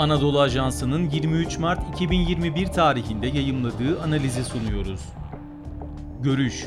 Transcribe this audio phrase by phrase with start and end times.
[0.00, 5.00] Anadolu Ajansı'nın 23 Mart 2021 tarihinde yayımladığı analizi sunuyoruz.
[6.22, 6.64] Görüş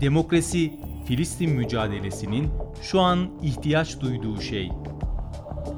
[0.00, 0.72] Demokrasi,
[1.06, 2.48] Filistin mücadelesinin
[2.82, 4.70] şu an ihtiyaç duyduğu şey.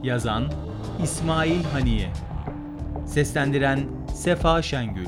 [0.02, 0.52] Yazan
[1.02, 2.12] İsmail Haniye
[3.06, 5.06] Seslendiren Sefa Şengül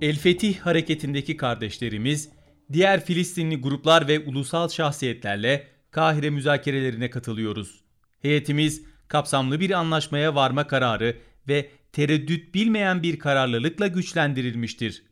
[0.00, 2.28] El Fetih hareketindeki kardeşlerimiz,
[2.72, 7.80] diğer Filistinli gruplar ve ulusal şahsiyetlerle Kahire müzakerelerine katılıyoruz.
[8.22, 11.16] Heyetimiz kapsamlı bir anlaşmaya varma kararı
[11.48, 15.02] ve tereddüt bilmeyen bir kararlılıkla güçlendirilmiştir.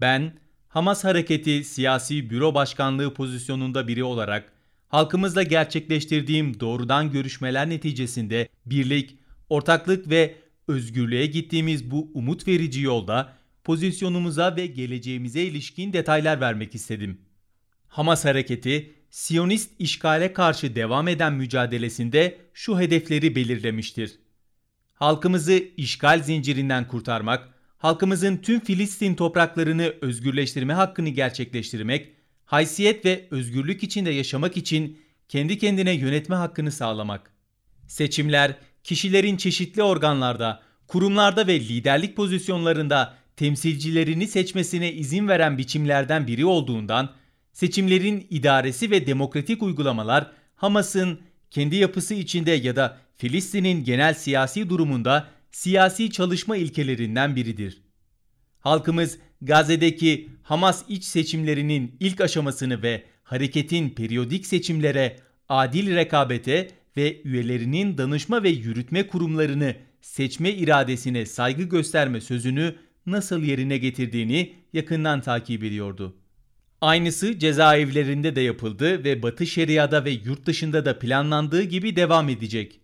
[0.00, 0.32] Ben,
[0.68, 4.52] Hamas Hareketi Siyasi Büro Başkanlığı pozisyonunda biri olarak
[4.88, 9.18] halkımızla gerçekleştirdiğim doğrudan görüşmeler neticesinde birlik,
[9.48, 10.34] ortaklık ve
[10.68, 13.32] özgürlüğe gittiğimiz bu umut verici yolda
[13.64, 17.20] pozisyonumuza ve geleceğimize ilişkin detaylar vermek istedim.
[17.88, 24.18] Hamas hareketi Siyonist işgale karşı devam eden mücadelesinde şu hedefleri belirlemiştir.
[24.94, 27.48] Halkımızı işgal zincirinden kurtarmak,
[27.78, 32.12] halkımızın tüm Filistin topraklarını özgürleştirme hakkını gerçekleştirmek,
[32.44, 37.30] haysiyet ve özgürlük içinde yaşamak için kendi kendine yönetme hakkını sağlamak.
[37.86, 47.14] Seçimler, kişilerin çeşitli organlarda, kurumlarda ve liderlik pozisyonlarında temsilcilerini seçmesine izin veren biçimlerden biri olduğundan,
[47.58, 51.20] seçimlerin idaresi ve demokratik uygulamalar Hamas'ın
[51.50, 57.82] kendi yapısı içinde ya da Filistin'in genel siyasi durumunda siyasi çalışma ilkelerinden biridir.
[58.60, 65.16] Halkımız Gazze'deki Hamas iç seçimlerinin ilk aşamasını ve hareketin periyodik seçimlere,
[65.48, 72.74] adil rekabete ve üyelerinin danışma ve yürütme kurumlarını seçme iradesine saygı gösterme sözünü
[73.06, 76.14] nasıl yerine getirdiğini yakından takip ediyordu.
[76.80, 82.80] Aynısı cezaevlerinde de yapıldı ve Batı Şeria'da ve yurt dışında da planlandığı gibi devam edecek.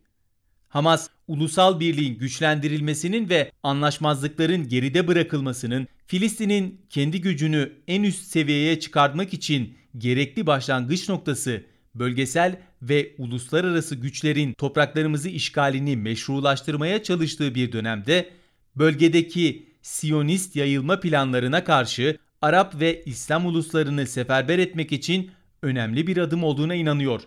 [0.69, 9.35] Hamas, ulusal birliğin güçlendirilmesinin ve anlaşmazlıkların geride bırakılmasının Filistin'in kendi gücünü en üst seviyeye çıkartmak
[9.35, 11.65] için gerekli başlangıç noktası,
[11.95, 18.31] bölgesel ve uluslararası güçlerin topraklarımızı işgalini meşrulaştırmaya çalıştığı bir dönemde
[18.77, 25.31] bölgedeki Siyonist yayılma planlarına karşı Arap ve İslam uluslarını seferber etmek için
[25.63, 27.23] önemli bir adım olduğuna inanıyor.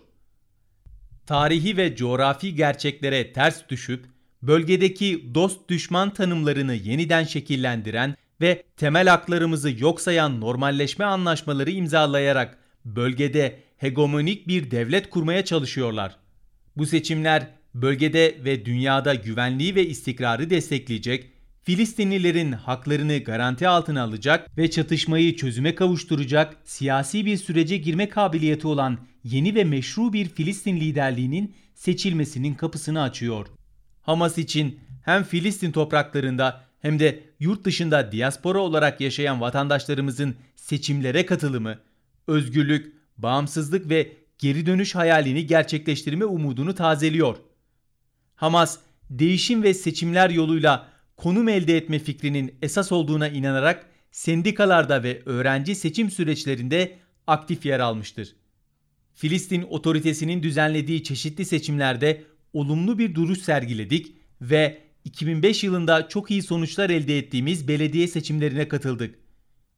[1.26, 4.04] Tarihi ve coğrafi gerçeklere ters düşüp
[4.42, 13.58] bölgedeki dost düşman tanımlarını yeniden şekillendiren ve temel haklarımızı yok sayan normalleşme anlaşmaları imzalayarak bölgede
[13.76, 16.16] hegemonik bir devlet kurmaya çalışıyorlar.
[16.76, 24.70] Bu seçimler bölgede ve dünyada güvenliği ve istikrarı destekleyecek Filistinlilerin haklarını garanti altına alacak ve
[24.70, 31.54] çatışmayı çözüme kavuşturacak siyasi bir sürece girme kabiliyeti olan yeni ve meşru bir Filistin liderliğinin
[31.74, 33.46] seçilmesinin kapısını açıyor.
[34.02, 41.78] Hamas için hem Filistin topraklarında hem de yurt dışında diaspora olarak yaşayan vatandaşlarımızın seçimlere katılımı,
[42.26, 47.36] özgürlük, bağımsızlık ve geri dönüş hayalini gerçekleştirme umudunu tazeliyor.
[48.36, 48.78] Hamas,
[49.10, 56.10] değişim ve seçimler yoluyla konum elde etme fikrinin esas olduğuna inanarak sendikalarda ve öğrenci seçim
[56.10, 58.36] süreçlerinde aktif yer almıştır.
[59.14, 66.90] Filistin otoritesinin düzenlediği çeşitli seçimlerde olumlu bir duruş sergiledik ve 2005 yılında çok iyi sonuçlar
[66.90, 69.18] elde ettiğimiz belediye seçimlerine katıldık.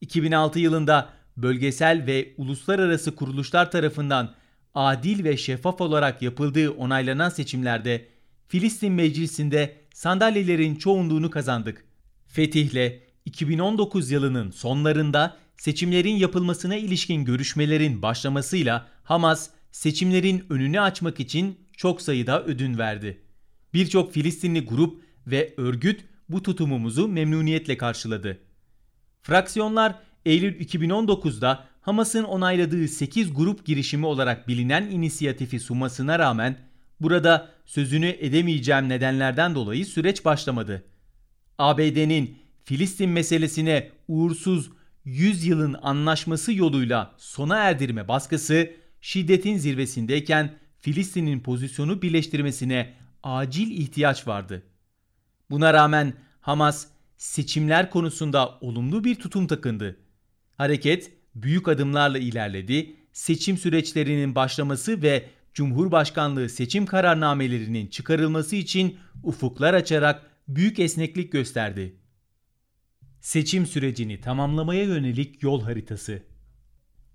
[0.00, 4.34] 2006 yılında bölgesel ve uluslararası kuruluşlar tarafından
[4.74, 8.08] adil ve şeffaf olarak yapıldığı onaylanan seçimlerde
[8.48, 11.84] Filistin Meclisi'nde sandalyelerin çoğunluğunu kazandık.
[12.28, 22.02] Fetihle 2019 yılının sonlarında seçimlerin yapılmasına ilişkin görüşmelerin başlamasıyla Hamas seçimlerin önünü açmak için çok
[22.02, 23.22] sayıda ödün verdi.
[23.74, 28.38] Birçok Filistinli grup ve örgüt bu tutumumuzu memnuniyetle karşıladı.
[29.22, 29.94] Fraksiyonlar
[30.26, 36.70] Eylül 2019'da Hamas'ın onayladığı 8 grup girişimi olarak bilinen inisiyatifi sunmasına rağmen
[37.00, 40.84] Burada sözünü edemeyeceğim nedenlerden dolayı süreç başlamadı.
[41.58, 44.70] ABD'nin Filistin meselesine uğursuz
[45.04, 48.70] 100 yılın anlaşması yoluyla sona erdirme baskısı
[49.00, 54.62] şiddetin zirvesindeyken Filistin'in pozisyonu birleştirmesine acil ihtiyaç vardı.
[55.50, 56.86] Buna rağmen Hamas
[57.16, 59.96] seçimler konusunda olumlu bir tutum takındı.
[60.56, 65.24] Hareket büyük adımlarla ilerledi, seçim süreçlerinin başlaması ve
[65.54, 71.96] Cumhurbaşkanlığı seçim kararnamelerinin çıkarılması için ufuklar açarak büyük esneklik gösterdi.
[73.20, 76.22] Seçim sürecini tamamlamaya yönelik yol haritası.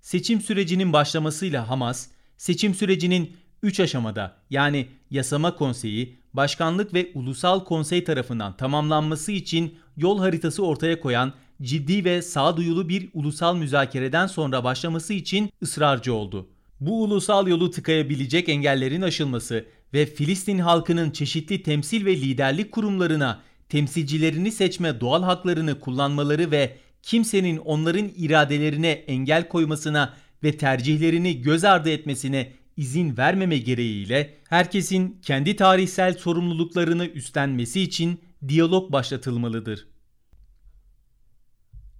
[0.00, 8.04] Seçim sürecinin başlamasıyla Hamas, seçim sürecinin 3 aşamada yani yasama konseyi, başkanlık ve ulusal konsey
[8.04, 11.32] tarafından tamamlanması için yol haritası ortaya koyan
[11.62, 16.48] ciddi ve sağduyulu bir ulusal müzakereden sonra başlaması için ısrarcı oldu.
[16.80, 24.52] Bu ulusal yolu tıkayabilecek engellerin aşılması ve Filistin halkının çeşitli temsil ve liderlik kurumlarına temsilcilerini
[24.52, 32.52] seçme doğal haklarını kullanmaları ve kimsenin onların iradelerine engel koymasına ve tercihlerini göz ardı etmesine
[32.76, 39.86] izin vermeme gereğiyle herkesin kendi tarihsel sorumluluklarını üstlenmesi için diyalog başlatılmalıdır.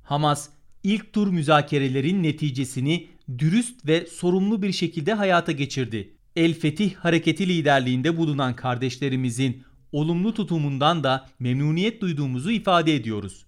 [0.03, 0.49] Hamas
[0.83, 3.09] ilk tur müzakerelerin neticesini
[3.39, 6.13] dürüst ve sorumlu bir şekilde hayata geçirdi.
[6.37, 9.63] El Fetih hareketi liderliğinde bulunan kardeşlerimizin
[9.93, 13.47] olumlu tutumundan da memnuniyet duyduğumuzu ifade ediyoruz.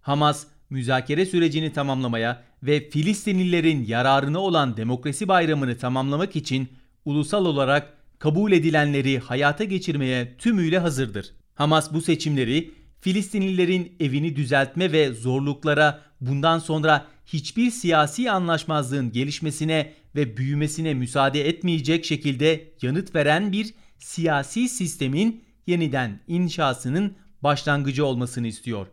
[0.00, 6.68] Hamas müzakere sürecini tamamlamaya ve Filistinlilerin yararına olan demokrasi bayramını tamamlamak için
[7.04, 11.32] ulusal olarak kabul edilenleri hayata geçirmeye tümüyle hazırdır.
[11.54, 12.70] Hamas bu seçimleri
[13.02, 22.04] Filistinlilerin evini düzeltme ve zorluklara bundan sonra hiçbir siyasi anlaşmazlığın gelişmesine ve büyümesine müsaade etmeyecek
[22.04, 28.86] şekilde yanıt veren bir siyasi sistemin yeniden inşasının başlangıcı olmasını istiyor.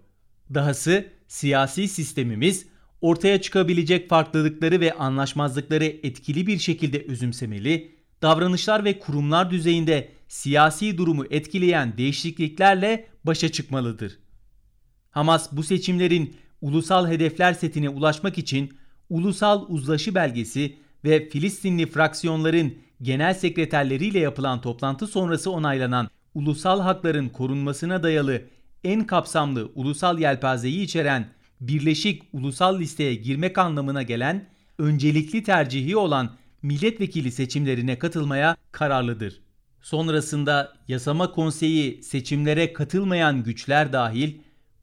[0.53, 2.65] Dahası siyasi sistemimiz
[3.01, 7.91] ortaya çıkabilecek farklılıkları ve anlaşmazlıkları etkili bir şekilde özümsemeli,
[8.21, 14.19] davranışlar ve kurumlar düzeyinde siyasi durumu etkileyen değişikliklerle başa çıkmalıdır.
[15.11, 18.77] Hamas bu seçimlerin ulusal hedefler setine ulaşmak için
[19.09, 28.03] ulusal uzlaşı belgesi ve Filistinli fraksiyonların genel sekreterleriyle yapılan toplantı sonrası onaylanan ulusal hakların korunmasına
[28.03, 28.41] dayalı
[28.83, 31.27] en kapsamlı ulusal yelpazeyi içeren
[31.61, 39.48] birleşik ulusal listeye girmek anlamına gelen öncelikli tercihi olan milletvekili seçimlerine katılmaya kararlıdır.
[39.81, 44.33] Sonrasında yasama konseyi seçimlere katılmayan güçler dahil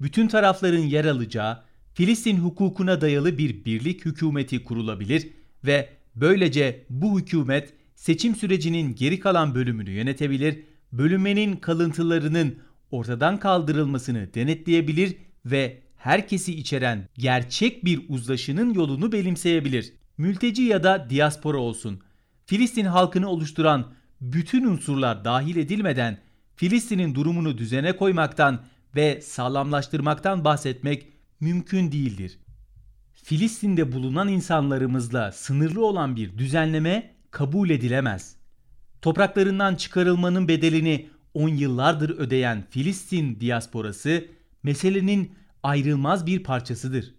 [0.00, 1.66] bütün tarafların yer alacağı
[1.96, 5.28] Filistin hukukuna dayalı bir birlik hükümeti kurulabilir
[5.64, 10.62] ve böylece bu hükümet seçim sürecinin geri kalan bölümünü yönetebilir,
[10.92, 12.58] bölünmenin kalıntılarının
[12.90, 15.16] ortadan kaldırılmasını denetleyebilir
[15.46, 19.92] ve herkesi içeren gerçek bir uzlaşının yolunu benimseyebilir.
[20.18, 22.00] Mülteci ya da diaspora olsun.
[22.46, 26.18] Filistin halkını oluşturan bütün unsurlar dahil edilmeden
[26.56, 28.60] Filistin'in durumunu düzene koymaktan
[28.96, 31.08] ve sağlamlaştırmaktan bahsetmek
[31.40, 32.38] mümkün değildir.
[33.14, 38.36] Filistin'de bulunan insanlarımızla sınırlı olan bir düzenleme kabul edilemez.
[39.02, 44.28] Topraklarından çıkarılmanın bedelini 10 yıllardır ödeyen Filistin diasporası
[44.62, 47.14] meselenin ayrılmaz bir parçasıdır.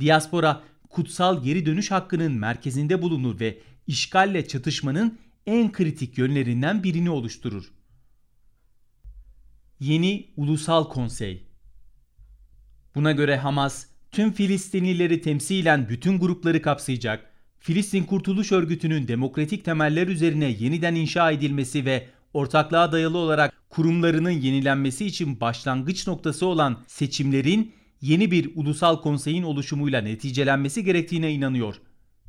[0.00, 5.18] Diaspora kutsal geri dönüş hakkının merkezinde bulunur ve işgalle çatışmanın
[5.48, 7.64] en kritik yönlerinden birini oluşturur.
[9.80, 11.48] Yeni Ulusal Konsey
[12.94, 20.56] Buna göre Hamas, tüm Filistinlileri temsilen bütün grupları kapsayacak, Filistin Kurtuluş Örgütü'nün demokratik temeller üzerine
[20.58, 28.30] yeniden inşa edilmesi ve ortaklığa dayalı olarak kurumlarının yenilenmesi için başlangıç noktası olan seçimlerin yeni
[28.30, 31.74] bir ulusal konseyin oluşumuyla neticelenmesi gerektiğine inanıyor.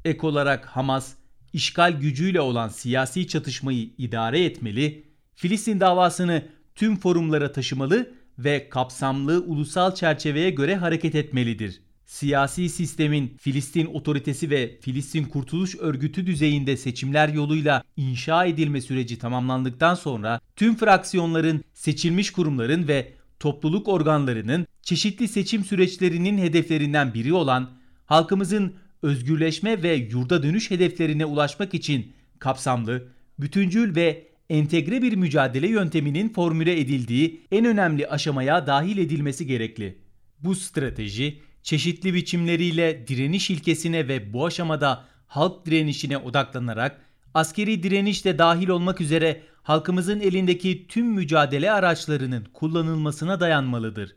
[0.05, 1.18] Ek olarak Hamas,
[1.53, 5.03] işgal gücüyle olan siyasi çatışmayı idare etmeli,
[5.35, 6.43] Filistin davasını
[6.75, 11.81] tüm forumlara taşımalı ve kapsamlı ulusal çerçeveye göre hareket etmelidir.
[12.05, 19.95] Siyasi sistemin Filistin otoritesi ve Filistin Kurtuluş Örgütü düzeyinde seçimler yoluyla inşa edilme süreci tamamlandıktan
[19.95, 27.69] sonra tüm fraksiyonların, seçilmiş kurumların ve topluluk organlarının çeşitli seçim süreçlerinin hedeflerinden biri olan
[28.05, 33.07] halkımızın özgürleşme ve yurda dönüş hedeflerine ulaşmak için kapsamlı,
[33.39, 39.97] bütüncül ve entegre bir mücadele yönteminin formüle edildiği en önemli aşamaya dahil edilmesi gerekli.
[40.39, 47.01] Bu strateji çeşitli biçimleriyle direniş ilkesine ve bu aşamada halk direnişine odaklanarak
[47.33, 54.15] askeri direniş de dahil olmak üzere halkımızın elindeki tüm mücadele araçlarının kullanılmasına dayanmalıdır.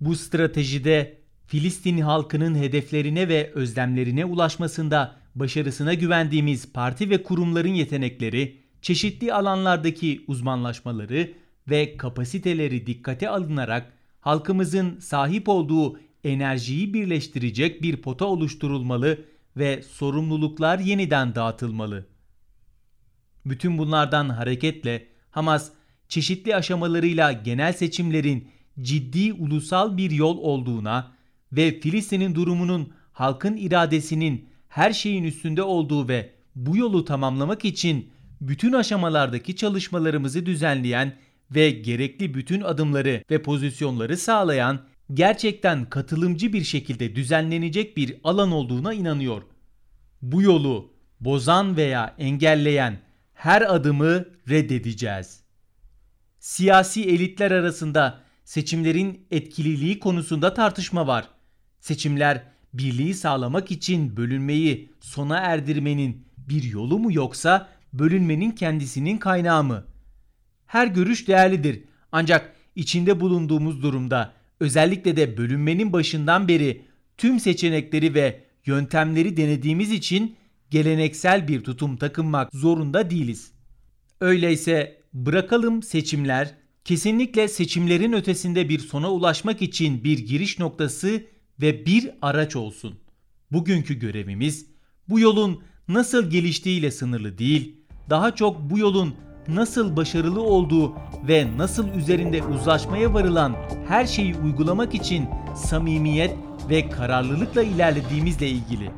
[0.00, 9.32] Bu stratejide Filistin halkının hedeflerine ve özlemlerine ulaşmasında başarısına güvendiğimiz parti ve kurumların yetenekleri, çeşitli
[9.32, 11.32] alanlardaki uzmanlaşmaları
[11.70, 19.24] ve kapasiteleri dikkate alınarak halkımızın sahip olduğu enerjiyi birleştirecek bir pota oluşturulmalı
[19.56, 22.06] ve sorumluluklar yeniden dağıtılmalı.
[23.46, 25.70] Bütün bunlardan hareketle Hamas
[26.08, 28.48] çeşitli aşamalarıyla genel seçimlerin
[28.80, 31.13] ciddi ulusal bir yol olduğuna
[31.56, 38.72] ve Filistin'in durumunun halkın iradesinin her şeyin üstünde olduğu ve bu yolu tamamlamak için bütün
[38.72, 41.16] aşamalardaki çalışmalarımızı düzenleyen
[41.50, 44.80] ve gerekli bütün adımları ve pozisyonları sağlayan
[45.14, 49.42] gerçekten katılımcı bir şekilde düzenlenecek bir alan olduğuna inanıyor.
[50.22, 53.00] Bu yolu bozan veya engelleyen
[53.34, 55.40] her adımı reddedeceğiz.
[56.38, 61.28] Siyasi elitler arasında seçimlerin etkililiği konusunda tartışma var.
[61.84, 62.42] Seçimler
[62.74, 69.84] birliği sağlamak için bölünmeyi sona erdirmenin bir yolu mu yoksa bölünmenin kendisinin kaynağı mı?
[70.66, 71.84] Her görüş değerlidir.
[72.12, 76.82] Ancak içinde bulunduğumuz durumda özellikle de bölünmenin başından beri
[77.18, 80.36] tüm seçenekleri ve yöntemleri denediğimiz için
[80.70, 83.52] geleneksel bir tutum takınmak zorunda değiliz.
[84.20, 92.10] Öyleyse bırakalım seçimler kesinlikle seçimlerin ötesinde bir sona ulaşmak için bir giriş noktası ve bir
[92.22, 92.94] araç olsun.
[93.52, 94.66] Bugünkü görevimiz
[95.08, 97.80] bu yolun nasıl geliştiğiyle sınırlı değil,
[98.10, 99.14] daha çok bu yolun
[99.48, 100.92] nasıl başarılı olduğu
[101.28, 103.56] ve nasıl üzerinde uzlaşmaya varılan
[103.88, 106.36] her şeyi uygulamak için samimiyet
[106.70, 108.90] ve kararlılıkla ilerlediğimizle ilgili.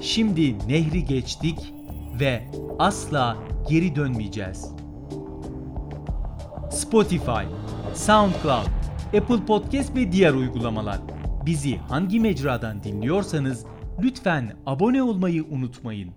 [0.00, 1.58] Şimdi nehri geçtik
[2.20, 3.36] ve asla
[3.68, 4.66] geri dönmeyeceğiz.
[6.70, 7.46] Spotify,
[7.94, 8.66] SoundCloud,
[9.16, 11.15] Apple Podcast ve diğer uygulamalar.
[11.46, 13.64] Bizi hangi mecradan dinliyorsanız
[14.02, 16.12] lütfen abone olmayı unutmayın.